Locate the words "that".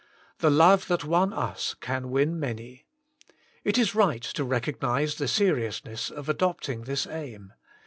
0.87-1.03